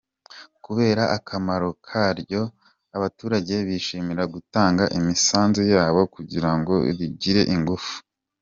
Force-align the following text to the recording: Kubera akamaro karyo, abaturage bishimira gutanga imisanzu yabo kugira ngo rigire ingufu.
Kubera 0.65 1.03
akamaro 1.17 1.69
karyo, 1.87 2.43
abaturage 2.97 3.55
bishimira 3.67 4.23
gutanga 4.33 4.83
imisanzu 4.97 5.61
yabo 5.73 6.01
kugira 6.15 6.49
ngo 6.57 6.75
rigire 6.97 7.43
ingufu. 7.55 7.95